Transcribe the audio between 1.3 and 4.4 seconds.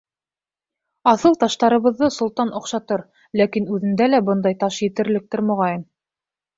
таштарыбыҙҙы солтан оҡшатыр, ләкин үҙендә лә